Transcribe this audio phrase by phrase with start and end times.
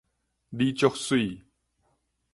[0.49, 1.43] 你足媠